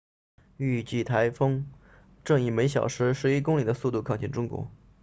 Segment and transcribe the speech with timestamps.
[0.57, 1.67] 预计台风
[2.25, 4.67] 正以每小时十一公里的速度靠近中国